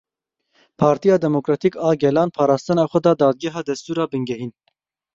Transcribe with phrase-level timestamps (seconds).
[0.83, 4.51] Partiya Demokratîk a Gelan parastina xwe da Dadgeha Destûra Bingehîn.